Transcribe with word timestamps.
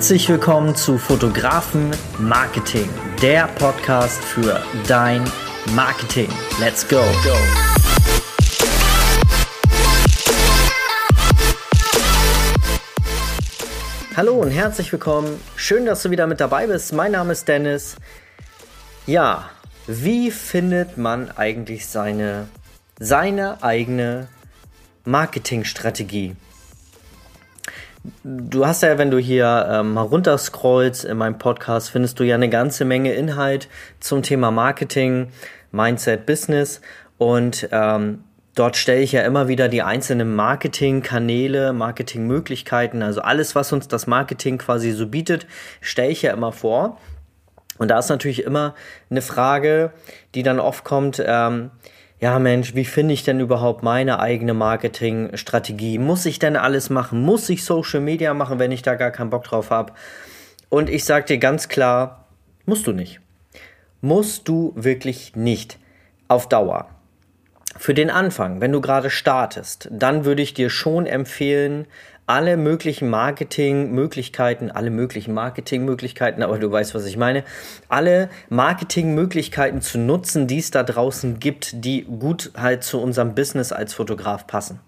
Herzlich 0.00 0.30
willkommen 0.30 0.74
zu 0.74 0.96
Fotografen 0.96 1.90
Marketing, 2.18 2.88
der 3.20 3.46
Podcast 3.48 4.24
für 4.24 4.64
dein 4.88 5.22
Marketing. 5.74 6.30
Let's 6.58 6.88
go. 6.88 7.02
Hallo 14.16 14.36
und 14.36 14.50
herzlich 14.50 14.90
willkommen. 14.90 15.38
Schön, 15.56 15.84
dass 15.84 16.02
du 16.02 16.10
wieder 16.10 16.26
mit 16.26 16.40
dabei 16.40 16.66
bist. 16.66 16.94
Mein 16.94 17.12
Name 17.12 17.32
ist 17.32 17.46
Dennis. 17.46 17.96
Ja, 19.06 19.50
wie 19.86 20.30
findet 20.30 20.96
man 20.96 21.30
eigentlich 21.32 21.86
seine, 21.88 22.48
seine 22.98 23.62
eigene 23.62 24.28
Marketingstrategie? 25.04 26.36
Du 28.24 28.66
hast 28.66 28.82
ja, 28.82 28.96
wenn 28.96 29.10
du 29.10 29.18
hier 29.18 29.68
ähm, 29.70 29.92
mal 29.92 30.02
runterscrollst 30.02 31.04
in 31.04 31.18
meinem 31.18 31.36
Podcast, 31.36 31.90
findest 31.90 32.18
du 32.18 32.24
ja 32.24 32.34
eine 32.34 32.48
ganze 32.48 32.86
Menge 32.86 33.12
Inhalt 33.12 33.68
zum 34.00 34.22
Thema 34.22 34.50
Marketing, 34.50 35.28
Mindset, 35.70 36.24
Business 36.24 36.80
und 37.18 37.68
ähm, 37.72 38.24
dort 38.54 38.78
stelle 38.78 39.02
ich 39.02 39.12
ja 39.12 39.22
immer 39.22 39.48
wieder 39.48 39.68
die 39.68 39.82
einzelnen 39.82 40.34
Marketingkanäle, 40.34 41.74
Marketingmöglichkeiten, 41.74 43.02
also 43.02 43.20
alles, 43.20 43.54
was 43.54 43.70
uns 43.70 43.86
das 43.86 44.06
Marketing 44.06 44.56
quasi 44.56 44.92
so 44.92 45.06
bietet, 45.06 45.46
stelle 45.82 46.10
ich 46.10 46.22
ja 46.22 46.32
immer 46.32 46.52
vor. 46.52 46.98
Und 47.76 47.88
da 47.88 47.98
ist 47.98 48.08
natürlich 48.08 48.44
immer 48.44 48.74
eine 49.10 49.22
Frage, 49.22 49.92
die 50.34 50.42
dann 50.42 50.58
oft 50.58 50.84
kommt, 50.84 51.22
ähm, 51.24 51.70
ja 52.20 52.38
Mensch, 52.38 52.74
wie 52.74 52.84
finde 52.84 53.14
ich 53.14 53.22
denn 53.22 53.40
überhaupt 53.40 53.82
meine 53.82 54.20
eigene 54.20 54.54
Marketingstrategie? 54.54 55.98
Muss 55.98 56.26
ich 56.26 56.38
denn 56.38 56.56
alles 56.56 56.90
machen? 56.90 57.22
Muss 57.22 57.48
ich 57.48 57.64
Social 57.64 58.00
Media 58.00 58.34
machen, 58.34 58.58
wenn 58.58 58.72
ich 58.72 58.82
da 58.82 58.94
gar 58.94 59.10
keinen 59.10 59.30
Bock 59.30 59.44
drauf 59.44 59.70
habe? 59.70 59.94
Und 60.68 60.90
ich 60.90 61.04
sage 61.04 61.26
dir 61.26 61.38
ganz 61.38 61.68
klar, 61.68 62.26
musst 62.66 62.86
du 62.86 62.92
nicht. 62.92 63.20
Musst 64.02 64.48
du 64.48 64.72
wirklich 64.76 65.34
nicht. 65.34 65.78
Auf 66.28 66.48
Dauer. 66.48 66.88
Für 67.76 67.94
den 67.94 68.10
Anfang, 68.10 68.60
wenn 68.60 68.72
du 68.72 68.80
gerade 68.80 69.10
startest, 69.10 69.88
dann 69.90 70.24
würde 70.24 70.42
ich 70.42 70.54
dir 70.54 70.70
schon 70.70 71.06
empfehlen, 71.06 71.86
alle 72.30 72.56
möglichen 72.56 73.10
Marketingmöglichkeiten, 73.10 74.70
alle 74.70 74.90
möglichen 74.90 75.34
Marketingmöglichkeiten, 75.34 76.44
aber 76.44 76.60
du 76.60 76.70
weißt, 76.70 76.94
was 76.94 77.04
ich 77.06 77.16
meine, 77.16 77.42
alle 77.88 78.30
Marketingmöglichkeiten 78.50 79.80
zu 79.80 79.98
nutzen, 79.98 80.46
die 80.46 80.58
es 80.58 80.70
da 80.70 80.84
draußen 80.84 81.40
gibt, 81.40 81.84
die 81.84 82.04
gut 82.04 82.52
halt 82.56 82.84
zu 82.84 83.02
unserem 83.02 83.34
Business 83.34 83.72
als 83.72 83.94
Fotograf 83.94 84.46
passen. 84.46 84.78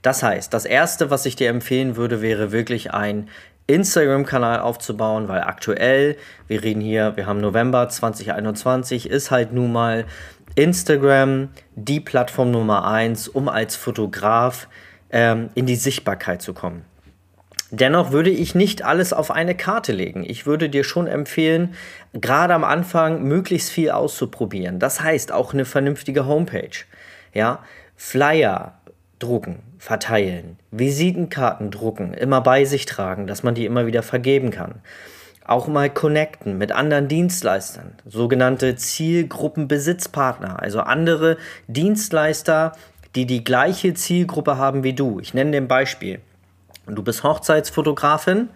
Das 0.00 0.22
heißt, 0.22 0.54
das 0.54 0.64
erste, 0.64 1.10
was 1.10 1.26
ich 1.26 1.36
dir 1.36 1.50
empfehlen 1.50 1.96
würde, 1.96 2.22
wäre 2.22 2.52
wirklich 2.52 2.94
ein 2.94 3.28
Instagram-Kanal 3.66 4.60
aufzubauen, 4.60 5.28
weil 5.28 5.42
aktuell, 5.42 6.16
wir 6.46 6.62
reden 6.62 6.80
hier, 6.80 7.18
wir 7.18 7.26
haben 7.26 7.42
November 7.42 7.86
2021, 7.86 9.10
ist 9.10 9.30
halt 9.30 9.52
nun 9.52 9.72
mal 9.72 10.06
Instagram 10.54 11.50
die 11.74 12.00
Plattform 12.00 12.50
Nummer 12.50 12.86
eins, 12.86 13.28
um 13.28 13.50
als 13.50 13.76
Fotograf 13.76 14.68
ähm, 15.10 15.50
in 15.54 15.66
die 15.66 15.76
Sichtbarkeit 15.76 16.42
zu 16.42 16.54
kommen. 16.54 16.84
Dennoch 17.70 18.12
würde 18.12 18.30
ich 18.30 18.54
nicht 18.54 18.82
alles 18.82 19.12
auf 19.12 19.30
eine 19.30 19.54
Karte 19.54 19.92
legen. 19.92 20.24
Ich 20.26 20.46
würde 20.46 20.70
dir 20.70 20.84
schon 20.84 21.06
empfehlen, 21.06 21.74
gerade 22.14 22.54
am 22.54 22.64
Anfang 22.64 23.22
möglichst 23.24 23.70
viel 23.70 23.90
auszuprobieren. 23.90 24.78
Das 24.78 25.02
heißt 25.02 25.32
auch 25.32 25.52
eine 25.52 25.66
vernünftige 25.66 26.24
Homepage. 26.24 26.84
Ja, 27.34 27.62
Flyer 27.94 28.78
drucken, 29.18 29.58
verteilen, 29.78 30.58
Visitenkarten 30.70 31.70
drucken, 31.70 32.14
immer 32.14 32.40
bei 32.40 32.64
sich 32.64 32.86
tragen, 32.86 33.26
dass 33.26 33.42
man 33.42 33.54
die 33.54 33.66
immer 33.66 33.86
wieder 33.86 34.02
vergeben 34.02 34.50
kann. 34.50 34.76
Auch 35.44 35.66
mal 35.66 35.90
connecten 35.90 36.56
mit 36.56 36.72
anderen 36.72 37.08
Dienstleistern, 37.08 37.94
sogenannte 38.06 38.76
Zielgruppenbesitzpartner, 38.76 40.62
also 40.62 40.80
andere 40.80 41.38
Dienstleister, 41.66 42.72
die 43.14 43.26
die 43.26 43.44
gleiche 43.44 43.94
Zielgruppe 43.94 44.56
haben 44.56 44.84
wie 44.84 44.92
du. 44.92 45.20
Ich 45.20 45.34
nenne 45.34 45.52
dir 45.52 45.56
ein 45.58 45.68
Beispiel. 45.68 46.20
Du 46.86 47.02
bist 47.02 47.22
Hochzeitsfotografin 47.22 48.48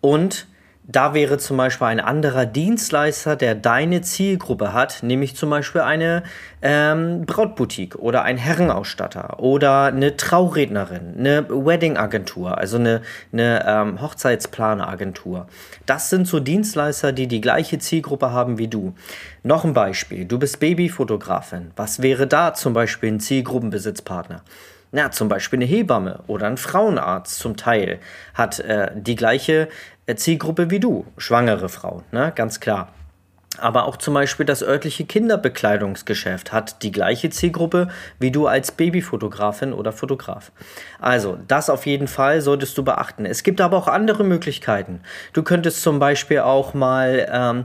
und 0.00 0.46
da 0.88 1.14
wäre 1.14 1.38
zum 1.38 1.56
Beispiel 1.56 1.88
ein 1.88 2.00
anderer 2.00 2.46
Dienstleister, 2.46 3.34
der 3.34 3.56
deine 3.56 4.02
Zielgruppe 4.02 4.72
hat, 4.72 5.02
nämlich 5.02 5.34
zum 5.34 5.50
Beispiel 5.50 5.80
eine 5.80 6.22
ähm, 6.62 7.26
Brautboutique 7.26 7.96
oder 7.96 8.22
ein 8.22 8.36
Herrenausstatter 8.36 9.40
oder 9.40 9.86
eine 9.86 10.16
Traurednerin, 10.16 11.16
eine 11.18 11.48
Weddingagentur, 11.48 12.56
also 12.56 12.76
eine, 12.76 13.02
eine 13.32 13.64
ähm, 13.66 14.00
Hochzeitsplaneragentur. 14.00 15.48
Das 15.86 16.08
sind 16.08 16.28
so 16.28 16.38
Dienstleister, 16.38 17.10
die 17.10 17.26
die 17.26 17.40
gleiche 17.40 17.80
Zielgruppe 17.80 18.30
haben 18.30 18.58
wie 18.58 18.68
du. 18.68 18.94
Noch 19.42 19.64
ein 19.64 19.74
Beispiel, 19.74 20.24
du 20.24 20.38
bist 20.38 20.60
Babyfotografin. 20.60 21.72
Was 21.74 22.00
wäre 22.00 22.28
da 22.28 22.54
zum 22.54 22.74
Beispiel 22.74 23.10
ein 23.10 23.20
Zielgruppenbesitzpartner? 23.20 24.42
Na, 24.92 25.10
zum 25.10 25.28
Beispiel 25.28 25.58
eine 25.58 25.66
Hebamme 25.66 26.20
oder 26.28 26.46
ein 26.46 26.56
Frauenarzt 26.56 27.40
zum 27.40 27.56
Teil 27.56 27.98
hat 28.34 28.60
äh, 28.60 28.92
die 28.94 29.16
gleiche 29.16 29.68
Zielgruppe 30.14 30.70
wie 30.70 30.78
du, 30.78 31.04
schwangere 31.18 31.68
Frauen, 31.68 32.04
ne? 32.12 32.32
ganz 32.36 32.60
klar. 32.60 32.92
Aber 33.58 33.86
auch 33.86 33.96
zum 33.96 34.14
Beispiel 34.14 34.44
das 34.44 34.62
örtliche 34.62 35.04
Kinderbekleidungsgeschäft 35.04 36.52
hat 36.52 36.82
die 36.82 36.92
gleiche 36.92 37.30
Zielgruppe 37.30 37.88
wie 38.18 38.30
du 38.30 38.46
als 38.46 38.72
Babyfotografin 38.72 39.72
oder 39.72 39.92
Fotograf. 39.92 40.52
Also, 41.00 41.38
das 41.48 41.70
auf 41.70 41.86
jeden 41.86 42.08
Fall 42.08 42.40
solltest 42.42 42.76
du 42.76 42.84
beachten. 42.84 43.24
Es 43.24 43.42
gibt 43.42 43.60
aber 43.60 43.76
auch 43.76 43.88
andere 43.88 44.24
Möglichkeiten. 44.24 45.00
Du 45.32 45.42
könntest 45.42 45.82
zum 45.82 45.98
Beispiel 45.98 46.40
auch 46.40 46.74
mal 46.74 47.26
ähm, 47.32 47.64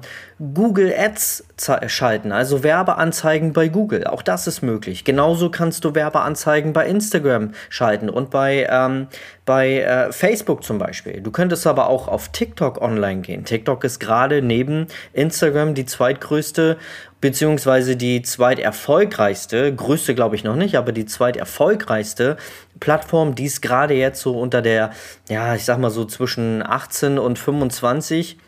Google 0.56 0.92
Ads 0.98 1.44
schalten, 1.86 2.32
also 2.32 2.64
Werbeanzeigen 2.64 3.54
bei 3.54 3.68
Google. 3.68 4.08
Auch 4.08 4.24
das 4.24 4.48
ist 4.48 4.64
möglich. 4.64 5.04
Genauso 5.04 5.52
kannst 5.52 5.86
du 5.86 5.94
Werbeanzeigen 5.94 6.74
bei 6.74 6.88
Instagram 6.88 7.52
schalten 7.70 8.10
und 8.10 8.32
bei, 8.32 8.68
ähm, 8.68 9.06
bei 9.46 9.82
äh, 9.82 10.12
Facebook 10.12 10.64
zum 10.64 10.80
Beispiel. 10.80 11.22
Du 11.22 11.30
könntest 11.30 11.68
aber 11.68 11.88
auch 11.88 12.08
auf 12.08 12.30
TikTok 12.30 12.82
online 12.82 13.22
gehen. 13.22 13.46
TikTok 13.46 13.84
ist 13.84 14.00
gerade 14.00 14.42
neben 14.42 14.88
Instagram 15.14 15.76
die 15.76 15.86
zweitgrößte 15.86 16.78
beziehungsweise 17.22 17.96
die 17.96 18.24
zweiterfolgreichste, 18.24 19.76
größte 19.76 20.16
glaube 20.16 20.36
ich 20.36 20.44
noch 20.44 20.56
nicht, 20.56 20.76
aber 20.76 20.92
die 20.92 21.06
zweiterfolgreichste 21.06 22.38
Plattform, 22.80 23.36
die 23.36 23.46
ist 23.46 23.62
gerade 23.62 23.94
jetzt 23.94 24.22
so 24.22 24.40
unter 24.40 24.64
der, 24.64 24.90
ja, 25.30 25.54
ich 25.54 25.66
sag 25.66 25.78
mal 25.78 25.92
so 25.92 26.06
zwischen 26.06 26.64
18 26.66 27.20
und 27.20 27.38
25 27.38 28.40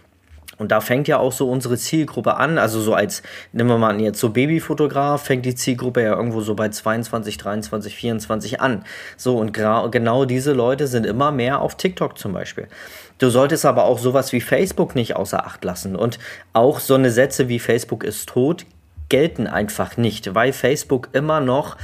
und 0.63 0.71
da 0.71 0.79
fängt 0.79 1.09
ja 1.09 1.17
auch 1.17 1.33
so 1.33 1.49
unsere 1.49 1.77
Zielgruppe 1.77 2.37
an. 2.37 2.57
Also 2.57 2.79
so 2.79 2.93
als, 2.93 3.21
nehmen 3.51 3.69
wir 3.69 3.77
mal 3.77 3.99
jetzt 3.99 4.21
so 4.21 4.29
Babyfotograf, 4.29 5.21
fängt 5.21 5.45
die 5.45 5.55
Zielgruppe 5.55 6.01
ja 6.01 6.15
irgendwo 6.15 6.39
so 6.39 6.55
bei 6.55 6.69
22, 6.69 7.37
23, 7.37 7.93
24 7.93 8.61
an. 8.61 8.85
So 9.17 9.37
und 9.37 9.51
genau 9.51 10.23
diese 10.23 10.53
Leute 10.53 10.87
sind 10.87 11.05
immer 11.05 11.33
mehr 11.33 11.59
auf 11.59 11.75
TikTok 11.75 12.17
zum 12.17 12.31
Beispiel. 12.31 12.69
Du 13.17 13.29
solltest 13.29 13.65
aber 13.65 13.83
auch 13.83 13.99
sowas 13.99 14.31
wie 14.31 14.39
Facebook 14.39 14.95
nicht 14.95 15.17
außer 15.17 15.45
Acht 15.45 15.65
lassen. 15.65 15.97
Und 15.97 16.17
auch 16.53 16.79
so 16.79 16.95
eine 16.95 17.11
Sätze 17.11 17.49
wie 17.49 17.59
Facebook 17.59 18.05
ist 18.05 18.29
tot 18.29 18.65
gelten 19.09 19.47
einfach 19.47 19.97
nicht, 19.97 20.33
weil 20.33 20.53
Facebook 20.53 21.09
immer 21.11 21.41
noch 21.41 21.75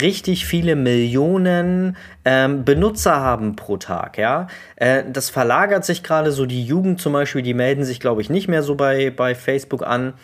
richtig 0.00 0.46
viele 0.46 0.76
Millionen 0.76 1.96
ähm, 2.24 2.64
Benutzer 2.64 3.20
haben 3.20 3.56
pro 3.56 3.76
Tag, 3.76 4.18
ja. 4.18 4.48
Äh, 4.76 5.04
das 5.12 5.30
verlagert 5.30 5.84
sich 5.84 6.02
gerade 6.02 6.32
so, 6.32 6.46
die 6.46 6.64
Jugend 6.64 7.00
zum 7.00 7.12
Beispiel, 7.12 7.42
die 7.42 7.54
melden 7.54 7.84
sich, 7.84 8.00
glaube 8.00 8.20
ich, 8.20 8.30
nicht 8.30 8.48
mehr 8.48 8.62
so 8.62 8.74
bei, 8.74 9.10
bei 9.10 9.34
Facebook 9.34 9.86
an 9.86 10.14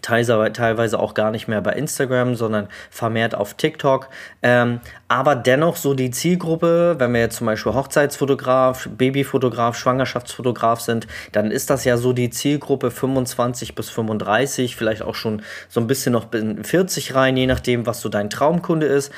teilweise 0.00 0.98
auch 0.98 1.14
gar 1.14 1.30
nicht 1.30 1.48
mehr 1.48 1.60
bei 1.60 1.72
Instagram, 1.72 2.34
sondern 2.34 2.68
vermehrt 2.90 3.34
auf 3.34 3.54
TikTok. 3.54 4.08
Ähm, 4.42 4.80
aber 5.08 5.36
dennoch 5.36 5.76
so 5.76 5.94
die 5.94 6.10
Zielgruppe, 6.10 6.96
wenn 6.98 7.12
wir 7.12 7.20
jetzt 7.20 7.36
zum 7.36 7.46
Beispiel 7.46 7.74
Hochzeitsfotograf, 7.74 8.88
Babyfotograf, 8.96 9.76
Schwangerschaftsfotograf 9.76 10.80
sind, 10.80 11.06
dann 11.32 11.50
ist 11.50 11.70
das 11.70 11.84
ja 11.84 11.96
so 11.96 12.12
die 12.12 12.30
Zielgruppe 12.30 12.90
25 12.90 13.74
bis 13.74 13.90
35, 13.90 14.76
vielleicht 14.76 15.02
auch 15.02 15.14
schon 15.14 15.42
so 15.68 15.80
ein 15.80 15.86
bisschen 15.86 16.12
noch 16.12 16.32
in 16.32 16.64
40 16.64 17.14
rein, 17.14 17.36
je 17.36 17.46
nachdem, 17.46 17.86
was 17.86 18.00
so 18.00 18.08
dein 18.08 18.30
Traumkunde 18.30 18.86
ist. 18.86 19.12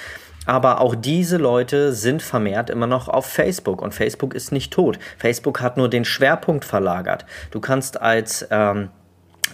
Aber 0.46 0.81
auch 0.81 0.94
diese 0.94 1.38
Leute 1.38 1.93
sind 1.93 2.22
vermehrt 2.22 2.69
immer 2.69 2.87
noch 2.87 3.08
auf 3.08 3.26
Facebook 3.26 3.81
und 3.81 3.94
Facebook 3.94 4.34
ist 4.34 4.52
nicht 4.52 4.72
tot. 4.72 4.99
Facebook 5.16 5.60
hat 5.60 5.76
nur 5.76 5.88
den 5.88 6.04
Schwerpunkt 6.04 6.64
verlagert. 6.64 7.25
Du 7.50 7.60
kannst 7.60 8.00
als 8.00 8.46
ähm, 8.50 8.90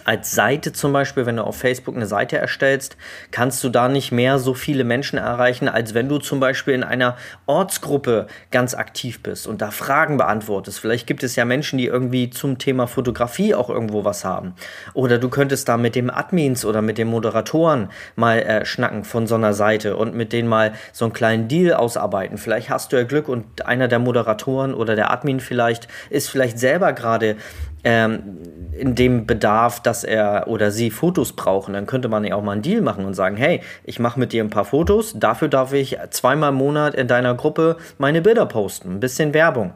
als 0.05 0.31
Seite 0.31 0.73
zum 0.73 0.93
Beispiel, 0.93 1.25
wenn 1.25 1.37
du 1.37 1.43
auf 1.43 1.57
Facebook 1.57 1.95
eine 1.95 2.07
Seite 2.07 2.37
erstellst, 2.37 2.97
kannst 3.31 3.63
du 3.63 3.69
da 3.69 3.87
nicht 3.87 4.11
mehr 4.11 4.39
so 4.39 4.53
viele 4.53 4.83
Menschen 4.83 5.17
erreichen, 5.17 5.67
als 5.67 5.93
wenn 5.93 6.09
du 6.09 6.17
zum 6.17 6.39
Beispiel 6.39 6.73
in 6.73 6.83
einer 6.83 7.17
Ortsgruppe 7.45 8.27
ganz 8.51 8.73
aktiv 8.73 9.21
bist 9.21 9.47
und 9.47 9.61
da 9.61 9.71
Fragen 9.71 10.17
beantwortest. 10.17 10.79
Vielleicht 10.79 11.07
gibt 11.07 11.23
es 11.23 11.35
ja 11.35 11.45
Menschen, 11.45 11.77
die 11.77 11.85
irgendwie 11.85 12.29
zum 12.29 12.57
Thema 12.57 12.87
Fotografie 12.87 13.53
auch 13.53 13.69
irgendwo 13.69 14.03
was 14.03 14.25
haben. 14.25 14.53
Oder 14.93 15.17
du 15.17 15.29
könntest 15.29 15.67
da 15.69 15.77
mit 15.77 15.95
dem 15.95 16.09
Admins 16.09 16.65
oder 16.65 16.81
mit 16.81 16.97
den 16.97 17.07
Moderatoren 17.07 17.89
mal 18.15 18.39
äh, 18.39 18.65
schnacken 18.65 19.03
von 19.03 19.27
so 19.27 19.35
einer 19.35 19.53
Seite 19.53 19.97
und 19.97 20.15
mit 20.15 20.33
denen 20.33 20.47
mal 20.47 20.73
so 20.93 21.05
einen 21.05 21.13
kleinen 21.13 21.47
Deal 21.47 21.73
ausarbeiten. 21.73 22.37
Vielleicht 22.37 22.69
hast 22.69 22.91
du 22.91 22.97
ja 22.97 23.03
Glück 23.03 23.27
und 23.27 23.65
einer 23.65 23.87
der 23.87 23.99
Moderatoren 23.99 24.73
oder 24.73 24.95
der 24.95 25.11
Admin 25.11 25.39
vielleicht 25.39 25.87
ist 26.09 26.29
vielleicht 26.29 26.59
selber 26.59 26.93
gerade 26.93 27.35
ähm, 27.83 28.37
in 28.71 28.95
dem 28.95 29.25
Bedarf, 29.25 29.81
dass 29.81 30.03
er 30.03 30.47
oder 30.47 30.71
sie 30.71 30.91
Fotos 30.91 31.33
brauchen, 31.33 31.73
dann 31.73 31.85
könnte 31.85 32.07
man 32.07 32.23
ja 32.23 32.35
auch 32.35 32.43
mal 32.43 32.53
einen 32.53 32.61
Deal 32.61 32.81
machen 32.81 33.05
und 33.05 33.13
sagen, 33.13 33.37
hey, 33.37 33.61
ich 33.83 33.99
mache 33.99 34.19
mit 34.19 34.33
dir 34.33 34.43
ein 34.43 34.49
paar 34.49 34.65
Fotos, 34.65 35.13
dafür 35.17 35.47
darf 35.47 35.73
ich 35.73 35.97
zweimal 36.09 36.49
im 36.49 36.55
Monat 36.55 36.95
in 36.95 37.07
deiner 37.07 37.35
Gruppe 37.35 37.77
meine 37.97 38.21
Bilder 38.21 38.45
posten, 38.45 38.95
ein 38.95 38.99
bisschen 38.99 39.33
Werbung. 39.33 39.73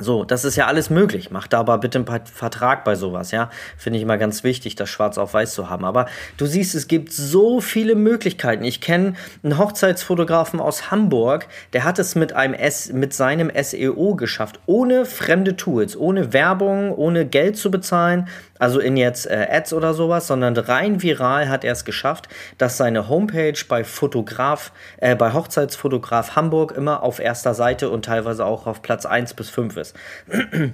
So, 0.00 0.24
das 0.24 0.44
ist 0.44 0.56
ja 0.56 0.66
alles 0.66 0.90
möglich. 0.90 1.30
Macht 1.30 1.52
da 1.52 1.60
aber 1.60 1.78
bitte 1.78 1.98
einen 1.98 2.26
Vertrag 2.26 2.84
bei 2.84 2.96
sowas, 2.96 3.30
ja. 3.30 3.48
Finde 3.78 3.98
ich 3.98 4.02
immer 4.02 4.18
ganz 4.18 4.42
wichtig, 4.42 4.74
das 4.74 4.90
schwarz 4.90 5.18
auf 5.18 5.34
weiß 5.34 5.54
zu 5.54 5.70
haben. 5.70 5.84
Aber 5.84 6.06
du 6.36 6.46
siehst, 6.46 6.74
es 6.74 6.88
gibt 6.88 7.12
so 7.12 7.60
viele 7.60 7.94
Möglichkeiten. 7.94 8.64
Ich 8.64 8.80
kenne 8.80 9.14
einen 9.44 9.56
Hochzeitsfotografen 9.56 10.58
aus 10.58 10.90
Hamburg, 10.90 11.46
der 11.74 11.84
hat 11.84 12.00
es 12.00 12.16
mit 12.16 12.32
einem 12.32 12.54
S, 12.54 12.92
mit 12.92 13.14
seinem 13.14 13.52
SEO 13.54 14.16
geschafft, 14.16 14.58
ohne 14.66 15.06
fremde 15.06 15.54
Tools, 15.54 15.96
ohne 15.96 16.32
Werbung, 16.32 16.92
ohne 16.92 17.24
Geld 17.24 17.56
zu 17.56 17.70
bezahlen, 17.70 18.28
also 18.58 18.80
in 18.80 18.96
jetzt 18.96 19.26
äh, 19.26 19.46
Ads 19.50 19.72
oder 19.72 19.94
sowas, 19.94 20.26
sondern 20.26 20.56
rein 20.56 21.02
viral 21.02 21.48
hat 21.48 21.64
er 21.64 21.72
es 21.72 21.84
geschafft, 21.84 22.28
dass 22.56 22.76
seine 22.76 23.08
Homepage 23.08 23.58
bei 23.68 23.84
Fotograf, 23.84 24.72
äh, 24.98 25.14
bei 25.16 25.32
Hochzeitsfotograf 25.32 26.36
Hamburg 26.36 26.72
immer 26.72 27.02
auf 27.02 27.18
erster 27.18 27.54
Seite 27.54 27.90
und 27.90 28.04
teilweise 28.04 28.44
auch 28.46 28.66
auf 28.66 28.82
Platz 28.82 29.06
1 29.06 29.34
bis 29.34 29.50
5 29.50 29.76
ist. 29.76 29.93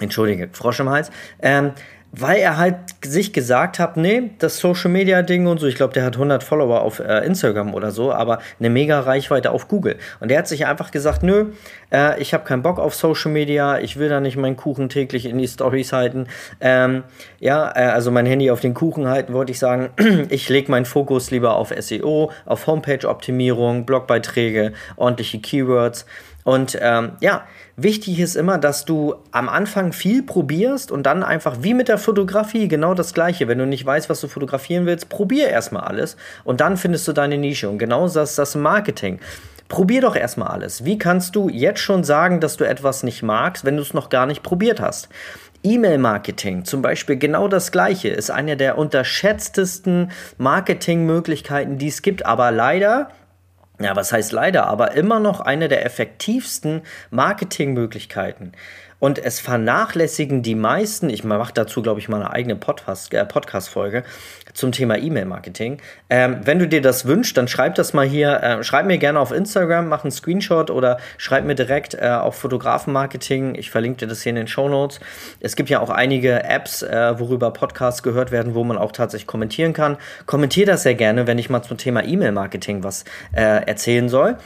Entschuldige, 0.00 0.48
Frosch 0.52 0.80
im 0.80 0.90
Hals. 0.90 1.10
Ähm, 1.40 1.72
weil 2.16 2.38
er 2.38 2.56
halt 2.56 2.76
sich 3.04 3.32
gesagt 3.32 3.78
hat, 3.78 3.96
nee, 3.96 4.30
das 4.38 4.58
Social 4.58 4.90
Media 4.90 5.22
Ding 5.22 5.46
und 5.46 5.58
so, 5.58 5.66
ich 5.66 5.74
glaube, 5.74 5.94
der 5.94 6.04
hat 6.04 6.14
100 6.14 6.44
Follower 6.44 6.80
auf 6.80 7.00
äh, 7.00 7.26
Instagram 7.26 7.74
oder 7.74 7.90
so, 7.90 8.12
aber 8.12 8.38
eine 8.60 8.70
mega 8.70 9.00
Reichweite 9.00 9.50
auf 9.50 9.68
Google. 9.68 9.96
Und 10.20 10.30
der 10.30 10.38
hat 10.38 10.48
sich 10.48 10.66
einfach 10.66 10.90
gesagt, 10.90 11.22
nö, 11.22 11.46
äh, 11.92 12.20
ich 12.20 12.32
habe 12.32 12.44
keinen 12.44 12.62
Bock 12.62 12.78
auf 12.78 12.94
Social 12.94 13.32
Media, 13.32 13.78
ich 13.78 13.98
will 13.98 14.08
da 14.08 14.20
nicht 14.20 14.36
meinen 14.36 14.56
Kuchen 14.56 14.88
täglich 14.88 15.26
in 15.26 15.38
die 15.38 15.48
Stories 15.48 15.92
halten. 15.92 16.28
Ähm, 16.60 17.02
ja, 17.40 17.72
äh, 17.74 17.90
also 17.90 18.10
mein 18.10 18.26
Handy 18.26 18.50
auf 18.50 18.60
den 18.60 18.74
Kuchen 18.74 19.08
halten, 19.08 19.32
wollte 19.32 19.50
ich 19.50 19.58
sagen. 19.58 19.90
ich 20.28 20.48
lege 20.48 20.70
meinen 20.70 20.84
Fokus 20.86 21.30
lieber 21.30 21.56
auf 21.56 21.72
SEO, 21.76 22.30
auf 22.46 22.66
Homepage-Optimierung, 22.66 23.86
Blogbeiträge, 23.86 24.72
ordentliche 24.96 25.40
Keywords. 25.40 26.06
Und 26.44 26.78
ähm, 26.80 27.12
ja, 27.20 27.46
wichtig 27.76 28.20
ist 28.20 28.36
immer, 28.36 28.58
dass 28.58 28.84
du 28.84 29.14
am 29.32 29.48
Anfang 29.48 29.92
viel 29.92 30.22
probierst 30.22 30.92
und 30.92 31.04
dann 31.04 31.22
einfach 31.22 31.56
wie 31.60 31.72
mit 31.72 31.88
der 31.88 31.98
Fotografie 31.98 32.68
genau 32.68 32.94
das 32.94 33.14
gleiche. 33.14 33.48
Wenn 33.48 33.58
du 33.58 33.66
nicht 33.66 33.84
weißt, 33.84 34.10
was 34.10 34.20
du 34.20 34.28
fotografieren 34.28 34.84
willst, 34.84 35.08
probier 35.08 35.48
erstmal 35.48 35.84
alles 35.84 36.16
und 36.44 36.60
dann 36.60 36.76
findest 36.76 37.08
du 37.08 37.12
deine 37.12 37.38
Nische. 37.38 37.68
Und 37.68 37.78
genau 37.78 38.06
das 38.06 38.30
ist 38.30 38.38
das 38.38 38.54
Marketing. 38.54 39.18
Probier 39.68 40.02
doch 40.02 40.14
erstmal 40.14 40.48
alles. 40.48 40.84
Wie 40.84 40.98
kannst 40.98 41.34
du 41.34 41.48
jetzt 41.48 41.80
schon 41.80 42.04
sagen, 42.04 42.40
dass 42.40 42.58
du 42.58 42.64
etwas 42.64 43.02
nicht 43.02 43.22
magst, 43.22 43.64
wenn 43.64 43.76
du 43.76 43.82
es 43.82 43.94
noch 43.94 44.10
gar 44.10 44.26
nicht 44.26 44.42
probiert 44.42 44.78
hast? 44.78 45.08
E-Mail-Marketing, 45.62 46.66
zum 46.66 46.82
Beispiel 46.82 47.16
genau 47.16 47.48
das 47.48 47.72
gleiche, 47.72 48.08
ist 48.08 48.30
eine 48.30 48.58
der 48.58 48.76
unterschätztesten 48.76 50.10
Marketingmöglichkeiten, 50.36 51.78
die 51.78 51.88
es 51.88 52.02
gibt. 52.02 52.26
Aber 52.26 52.50
leider 52.50 53.08
ja, 53.80 53.96
was 53.96 54.12
heißt 54.12 54.32
leider, 54.32 54.66
aber 54.66 54.92
immer 54.92 55.20
noch 55.20 55.40
eine 55.40 55.68
der 55.68 55.84
effektivsten 55.84 56.82
Marketingmöglichkeiten. 57.10 58.52
Und 59.04 59.22
es 59.22 59.38
vernachlässigen 59.38 60.40
die 60.42 60.54
meisten, 60.54 61.10
ich 61.10 61.24
mache 61.24 61.52
dazu, 61.52 61.82
glaube 61.82 62.00
ich, 62.00 62.08
mal 62.08 62.22
eine 62.22 62.30
eigene 62.30 62.54
äh, 62.54 63.24
Podcast-Folge 63.26 64.02
zum 64.54 64.72
Thema 64.72 64.96
E-Mail-Marketing. 64.96 65.76
Ähm, 66.08 66.40
wenn 66.44 66.58
du 66.58 66.66
dir 66.66 66.80
das 66.80 67.04
wünschst, 67.04 67.36
dann 67.36 67.46
schreib 67.46 67.74
das 67.74 67.92
mal 67.92 68.06
hier, 68.06 68.42
äh, 68.42 68.64
schreib 68.64 68.86
mir 68.86 68.96
gerne 68.96 69.20
auf 69.20 69.30
Instagram, 69.30 69.90
mach 69.90 70.04
einen 70.04 70.10
Screenshot 70.10 70.70
oder 70.70 70.96
schreib 71.18 71.44
mir 71.44 71.54
direkt 71.54 71.92
äh, 71.92 72.08
auf 72.08 72.36
Fotografen-Marketing. 72.36 73.56
Ich 73.56 73.70
verlinke 73.70 73.98
dir 73.98 74.06
das 74.06 74.22
hier 74.22 74.30
in 74.30 74.36
den 74.36 74.48
Show 74.48 74.70
Notes. 74.70 75.00
Es 75.38 75.54
gibt 75.54 75.68
ja 75.68 75.80
auch 75.80 75.90
einige 75.90 76.42
Apps, 76.42 76.80
äh, 76.80 77.18
worüber 77.18 77.50
Podcasts 77.50 78.02
gehört 78.02 78.32
werden, 78.32 78.54
wo 78.54 78.64
man 78.64 78.78
auch 78.78 78.92
tatsächlich 78.92 79.26
kommentieren 79.26 79.74
kann. 79.74 79.98
Kommentier 80.24 80.64
das 80.64 80.82
sehr 80.82 80.94
gerne, 80.94 81.26
wenn 81.26 81.36
ich 81.36 81.50
mal 81.50 81.62
zum 81.62 81.76
Thema 81.76 82.02
E-Mail-Marketing 82.02 82.82
was 82.82 83.04
äh, 83.34 83.66
erzählen 83.66 84.08
soll. 84.08 84.38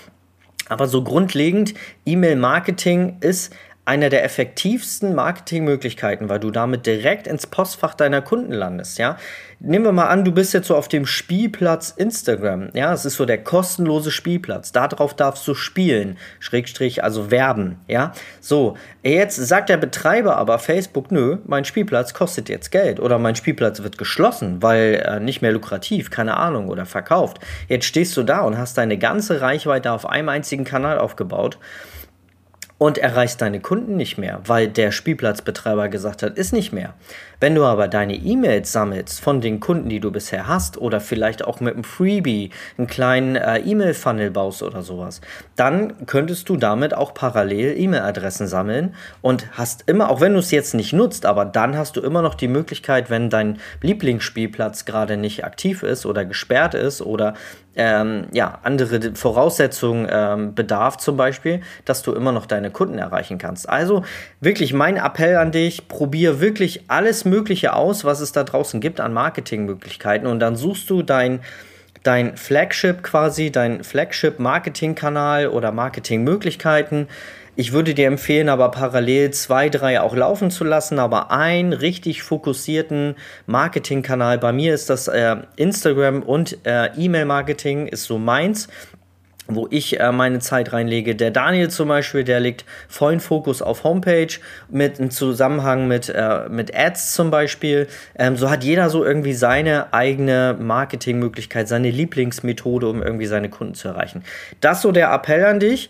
Aber 0.69 0.87
so 0.87 1.02
grundlegend, 1.02 1.75
E-Mail-Marketing 2.04 3.19
ist 3.20 3.54
einer 3.88 4.11
der 4.11 4.23
effektivsten 4.23 5.14
Marketingmöglichkeiten, 5.14 6.29
weil 6.29 6.38
du 6.38 6.50
damit 6.50 6.85
direkt 6.85 7.26
ins 7.26 7.46
Postfach 7.46 7.94
deiner 7.94 8.20
Kunden 8.20 8.52
landest, 8.52 8.99
ja. 8.99 9.17
Nehmen 9.61 9.87
wir 9.87 9.93
mal 9.93 10.06
an, 10.06 10.25
du 10.25 10.31
bist 10.31 10.52
jetzt 10.52 10.69
so 10.69 10.76
auf 10.76 10.87
dem 10.88 11.06
Spielplatz 11.06 11.94
Instagram, 11.96 12.69
ja, 12.75 12.93
es 12.93 13.06
ist 13.06 13.17
so 13.17 13.25
der 13.25 13.43
kostenlose 13.43 14.11
Spielplatz, 14.11 14.73
darauf 14.73 15.17
darfst 15.17 15.49
du 15.49 15.55
spielen, 15.55 16.19
Schrägstrich, 16.38 17.02
also 17.02 17.31
werben, 17.31 17.81
ja. 17.88 18.12
So, 18.40 18.76
jetzt 19.02 19.37
sagt 19.37 19.70
der 19.70 19.79
Betreiber 19.79 20.37
aber 20.37 20.58
Facebook, 20.58 21.11
nö, 21.11 21.38
mein 21.46 21.64
Spielplatz 21.64 22.12
kostet 22.12 22.50
jetzt 22.50 22.70
Geld 22.70 23.00
oder 23.00 23.19
mein 23.19 23.37
Spielplatz 23.37 23.82
wird 23.82 23.96
geschlossen, 23.96 24.62
weil 24.62 25.02
äh, 25.02 25.19
nicht 25.19 25.40
mehr 25.40 25.52
lukrativ, 25.52 26.11
keine 26.11 26.37
Ahnung, 26.37 26.69
oder 26.69 26.85
verkauft. 26.85 27.38
Jetzt 27.69 27.87
stehst 27.87 28.14
du 28.19 28.23
da 28.23 28.43
und 28.43 28.58
hast 28.58 28.76
deine 28.76 28.99
ganze 28.99 29.40
Reichweite 29.40 29.93
auf 29.93 30.06
einem 30.06 30.29
einzigen 30.29 30.64
Kanal 30.64 30.99
aufgebaut 30.99 31.58
und 32.78 32.96
erreichst 32.96 33.42
deine 33.42 33.60
Kunden 33.60 33.96
nicht 33.96 34.19
mehr, 34.19 34.40
weil 34.46 34.69
der 34.69 34.92
Spielplatzbetreiber 34.92 35.88
gesagt 35.88 36.22
hat, 36.22 36.38
ist 36.38 36.52
nicht 36.52 36.72
mehr. 36.72 36.94
Wenn 37.40 37.54
du 37.54 37.64
aber 37.64 37.86
deine 37.86 38.14
E-Mails 38.14 38.72
sammelst 38.72 39.20
von 39.20 39.40
den 39.40 39.60
Kunden, 39.60 39.88
die 39.88 40.00
du 40.00 40.10
bisher 40.10 40.48
hast, 40.48 40.78
oder 40.78 41.00
vielleicht 41.00 41.44
auch 41.44 41.60
mit 41.60 41.75
einem 41.75 41.84
Freebie 41.84 42.50
einen 42.76 42.86
kleinen 42.86 43.36
äh, 43.36 43.58
E-Mail-Funnel 43.58 44.30
baust 44.30 44.62
oder 44.62 44.82
sowas, 44.82 45.20
dann 45.54 46.06
könntest 46.06 46.48
du 46.48 46.56
damit 46.56 46.94
auch 46.94 47.14
parallel 47.14 47.78
E-Mail-Adressen 47.78 48.46
sammeln 48.46 48.94
und 49.22 49.56
hast 49.56 49.84
immer, 49.86 50.10
auch 50.10 50.20
wenn 50.20 50.32
du 50.32 50.38
es 50.38 50.50
jetzt 50.50 50.75
nicht 50.75 50.92
nutzt, 50.92 51.26
aber 51.26 51.44
dann 51.44 51.76
hast 51.76 51.96
du 51.96 52.00
immer 52.00 52.22
noch 52.22 52.34
die 52.34 52.48
Möglichkeit, 52.48 53.10
wenn 53.10 53.30
dein 53.30 53.58
Lieblingsspielplatz 53.82 54.84
gerade 54.84 55.16
nicht 55.16 55.44
aktiv 55.44 55.82
ist 55.82 56.06
oder 56.06 56.25
gesperrt 56.25 56.75
ist 56.75 57.02
oder 57.02 57.34
ähm, 57.76 58.26
ja, 58.32 58.58
andere 58.64 59.14
Voraussetzungen 59.14 60.08
ähm, 60.10 60.54
bedarf, 60.54 60.96
zum 60.96 61.16
Beispiel, 61.16 61.60
dass 61.84 62.02
du 62.02 62.12
immer 62.12 62.32
noch 62.32 62.46
deine 62.46 62.67
Kunden 62.70 62.98
erreichen 62.98 63.38
kannst. 63.38 63.68
Also 63.68 64.04
wirklich 64.40 64.72
mein 64.72 64.96
Appell 64.96 65.36
an 65.36 65.52
dich, 65.52 65.88
probier 65.88 66.40
wirklich 66.40 66.84
alles 66.88 67.24
Mögliche 67.24 67.74
aus, 67.74 68.04
was 68.04 68.20
es 68.20 68.32
da 68.32 68.44
draußen 68.44 68.80
gibt 68.80 69.00
an 69.00 69.12
Marketingmöglichkeiten 69.12 70.26
und 70.26 70.40
dann 70.40 70.56
suchst 70.56 70.88
du 70.90 71.02
dein 71.02 71.40
dein 72.04 72.36
Flagship 72.36 73.02
quasi, 73.02 73.50
dein 73.50 73.82
Flagship-Marketing-Kanal 73.82 75.48
oder 75.48 75.72
Marketingmöglichkeiten 75.72 77.08
ich 77.60 77.72
würde 77.72 77.92
dir 77.92 78.06
empfehlen, 78.06 78.48
aber 78.48 78.70
parallel 78.70 79.32
zwei, 79.32 79.68
drei 79.68 80.00
auch 80.00 80.14
laufen 80.14 80.52
zu 80.52 80.62
lassen, 80.62 81.00
aber 81.00 81.32
einen 81.32 81.72
richtig 81.72 82.22
fokussierten 82.22 83.16
Marketingkanal. 83.46 84.38
Bei 84.38 84.52
mir 84.52 84.72
ist 84.72 84.88
das 84.90 85.08
äh, 85.08 85.38
Instagram 85.56 86.22
und 86.22 86.64
äh, 86.64 86.92
E-Mail-Marketing 86.96 87.88
ist 87.88 88.04
so 88.04 88.16
meins 88.16 88.68
wo 89.49 89.67
ich 89.71 89.99
äh, 89.99 90.12
meine 90.12 90.40
Zeit 90.40 90.73
reinlege. 90.73 91.17
Der 91.17 91.31
Daniel 91.31 91.71
zum 91.71 91.88
Beispiel, 91.88 92.23
der 92.23 92.38
legt 92.38 92.67
vollen 92.87 93.19
Fokus 93.19 93.62
auf 93.62 93.83
Homepage 93.83 94.28
mit 94.71 94.99
im 94.99 95.11
Zusammenhang 95.11 95.88
mit, 95.88 96.11
äh, 96.11 96.49
mit 96.50 96.75
Ads 96.76 97.14
zum 97.14 97.31
Beispiel. 97.31 97.88
Ähm, 98.19 98.37
so 98.37 98.50
hat 98.50 98.62
jeder 98.62 98.90
so 98.90 99.05
irgendwie 99.05 99.33
seine 99.33 99.93
eigene 99.95 100.55
Marketingmöglichkeit, 100.61 101.67
seine 101.67 101.90
Lieblingsmethode, 101.90 102.88
um 102.88 103.02
irgendwie 103.02 103.26
seine 103.26 103.49
Kunden 103.49 103.75
zu 103.75 103.88
erreichen. 103.88 104.23
Das 104.61 104.83
so 104.83 104.93
der 104.93 105.11
Appell 105.12 105.45
an 105.47 105.61
dich. 105.61 105.88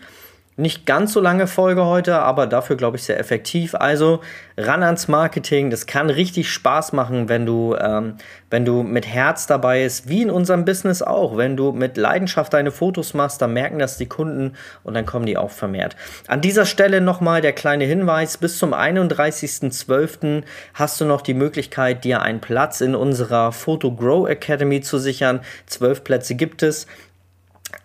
Nicht 0.61 0.87
ganz 0.87 1.13
so 1.13 1.21
lange 1.21 1.47
Folge 1.47 1.87
heute, 1.87 2.19
aber 2.19 2.49
dafür 2.49 2.75
glaube 2.75 2.97
ich 2.97 3.05
sehr 3.05 3.21
effektiv. 3.21 3.77
Also 3.77 4.23
ran 4.57 4.83
ans 4.83 5.07
Marketing. 5.07 5.71
Das 5.71 5.87
kann 5.87 6.11
richtig 6.11 6.51
Spaß 6.51 6.93
machen, 6.93 7.29
wenn 7.29 7.47
du, 7.47 7.77
ähm, 7.81 8.17
wenn 8.51 8.65
du 8.65 8.83
mit 8.83 9.07
Herz 9.07 9.47
dabei 9.47 9.85
bist, 9.85 10.09
wie 10.09 10.23
in 10.23 10.31
unserem 10.31 10.65
Business 10.65 11.01
auch. 11.01 11.37
Wenn 11.37 11.57
du 11.57 11.71
mit 11.71 11.97
Leidenschaft 11.97 12.53
deine 12.53 12.73
Fotos 12.73 13.15
machst, 13.15 13.41
dann 13.41 13.53
merken 13.53 13.79
das 13.79 13.99
die 13.99 14.07
Kunden 14.07 14.55
und 14.83 14.95
dann 14.95 15.07
kommen 15.07 15.27
die 15.27 15.37
auch 15.37 15.53
vermehrt. 15.53 15.95
An 16.27 16.41
dieser 16.41 16.67
Stelle 16.67 17.01
nochmal 17.01 17.41
der 17.41 17.53
kleine 17.53 17.85
Hinweis. 17.85 18.37
Bis 18.37 18.59
zum 18.59 18.75
31.12. 18.75 20.43
hast 20.75 21.01
du 21.01 21.05
noch 21.05 21.21
die 21.21 21.35
Möglichkeit, 21.35 22.03
dir 22.03 22.21
einen 22.21 22.41
Platz 22.41 22.81
in 22.81 22.97
unserer 22.97 23.53
Photo 23.53 23.95
Grow 23.95 24.29
Academy 24.29 24.81
zu 24.81 24.99
sichern. 24.99 25.39
Zwölf 25.67 26.03
Plätze 26.03 26.35
gibt 26.35 26.65
es. 26.65 26.89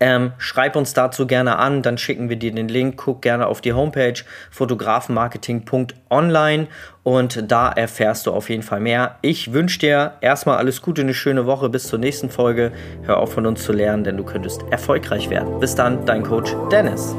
Ähm, 0.03 0.33
schreib 0.37 0.75
uns 0.75 0.93
dazu 0.93 1.25
gerne 1.25 1.57
an, 1.59 1.81
dann 1.81 1.97
schicken 1.97 2.27
wir 2.27 2.35
dir 2.35 2.53
den 2.53 2.67
Link. 2.67 2.97
Guck 2.97 3.21
gerne 3.21 3.47
auf 3.47 3.61
die 3.61 3.71
Homepage 3.71 4.15
fotografenmarketing.online 4.51 6.67
und 7.03 7.49
da 7.49 7.69
erfährst 7.69 8.27
du 8.27 8.31
auf 8.31 8.49
jeden 8.49 8.63
Fall 8.63 8.81
mehr. 8.81 9.15
Ich 9.21 9.53
wünsche 9.53 9.79
dir 9.79 10.15
erstmal 10.19 10.57
alles 10.57 10.81
Gute, 10.81 11.03
eine 11.03 11.13
schöne 11.13 11.45
Woche. 11.45 11.69
Bis 11.69 11.87
zur 11.87 11.99
nächsten 11.99 12.29
Folge. 12.29 12.73
Hör 13.03 13.19
auf 13.19 13.31
von 13.31 13.45
uns 13.45 13.63
zu 13.63 13.71
lernen, 13.71 14.03
denn 14.03 14.17
du 14.17 14.25
könntest 14.25 14.65
erfolgreich 14.71 15.29
werden. 15.29 15.61
Bis 15.61 15.73
dann, 15.73 16.05
dein 16.05 16.23
Coach 16.23 16.53
Dennis. 16.69 17.15